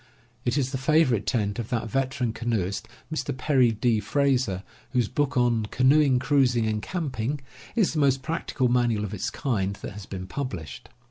It 0.45 0.57
is 0.57 0.71
the 0.71 0.79
favorite 0.79 1.27
tent 1.27 1.59
of 1.59 1.69
that 1.69 1.87
veteran 1.87 2.33
canoeist, 2.33 2.87
Mr. 3.13 3.37
Perry 3.37 3.71
D. 3.71 3.99
Frazer, 3.99 4.63
whose 4.93 5.07
book 5.07 5.37
on 5.37 5.67
Canoe 5.67 6.17
Cruising 6.17 6.65
and 6.65 6.81
Camping 6.81 7.39
is 7.75 7.93
the 7.93 7.99
most 7.99 8.23
practical 8.23 8.67
manual 8.67 9.03
of 9.05 9.13
its 9.13 9.29
kind 9.29 9.75
that 9.75 9.91
has 9.91 10.07
been 10.07 10.25
published. 10.25 10.89